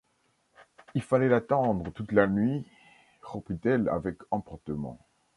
Il 0.95 1.03
fallait 1.03 1.27
l’attendre 1.29 1.91
toute 1.91 2.11
la 2.11 2.25
nuit! 2.25 2.65
reprit-elle 3.21 3.87
avec 3.87 4.15
emportement. 4.31 4.97